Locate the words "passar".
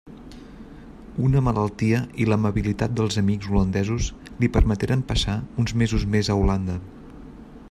5.13-5.39